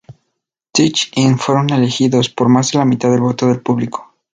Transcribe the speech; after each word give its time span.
Teach-In 0.71 1.37
fueron 1.37 1.69
elegidos 1.69 2.27
por 2.29 2.49
más 2.49 2.71
de 2.71 2.79
la 2.79 2.85
mitad 2.85 3.11
del 3.11 3.21
voto 3.21 3.45
del 3.45 3.61
público. 3.61 4.11